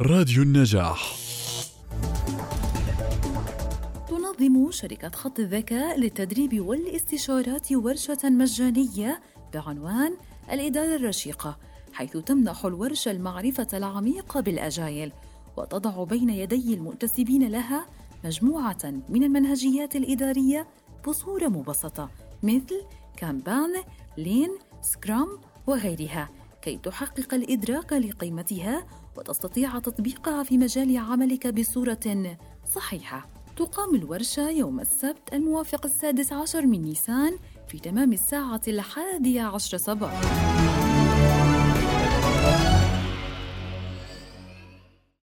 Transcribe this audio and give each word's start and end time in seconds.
راديو 0.00 0.42
النجاح. 0.42 1.16
تنظم 4.08 4.70
شركة 4.70 5.08
خط 5.08 5.38
الذكاء 5.38 6.00
للتدريب 6.00 6.60
والاستشارات 6.60 7.72
ورشة 7.72 8.18
مجانية 8.24 9.20
بعنوان 9.54 10.16
الإدارة 10.52 10.96
الرشيقة 10.96 11.58
حيث 11.92 12.16
تمنح 12.16 12.64
الورشة 12.64 13.10
المعرفة 13.10 13.66
العميقة 13.74 14.40
بالأجايل 14.40 15.12
وتضع 15.56 16.04
بين 16.04 16.30
يدي 16.30 16.74
المنتسبين 16.74 17.48
لها 17.48 17.86
مجموعة 18.24 18.94
من 19.08 19.24
المنهجيات 19.24 19.96
الإدارية 19.96 20.66
بصورة 21.08 21.48
مبسطة 21.48 22.10
مثل 22.42 22.82
كامبان، 23.16 23.74
لين، 24.18 24.50
سكرام 24.82 25.28
وغيرها. 25.66 26.43
كي 26.64 26.78
تحقق 26.78 27.34
الإدراك 27.34 27.92
لقيمتها 27.92 28.86
وتستطيع 29.16 29.78
تطبيقها 29.78 30.42
في 30.42 30.58
مجال 30.58 30.96
عملك 30.96 31.46
بصورة 31.46 32.36
صحيحة. 32.74 33.28
تقام 33.56 33.94
الورشة 33.94 34.50
يوم 34.50 34.80
السبت 34.80 35.32
الموافق 35.32 35.86
السادس 35.86 36.32
عشر 36.32 36.66
من 36.66 36.82
نيسان 36.82 37.36
في 37.68 37.78
تمام 37.78 38.12
الساعة 38.12 38.62
الحادية 38.68 39.42
عشر 39.42 39.78
صباحاً. 39.78 40.93